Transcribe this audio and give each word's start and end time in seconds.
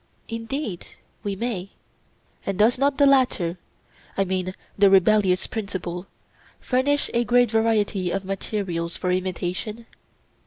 Indeed, 0.29 0.87
we 1.21 1.35
may. 1.35 1.73
And 2.43 2.57
does 2.57 2.79
not 2.79 2.97
the 2.97 3.05
latter—I 3.05 4.23
mean 4.23 4.55
the 4.75 4.89
rebellious 4.89 5.45
principle—furnish 5.45 7.11
a 7.13 7.23
great 7.23 7.51
variety 7.51 8.09
of 8.09 8.25
materials 8.25 8.97
for 8.97 9.11
imitation? 9.11 9.85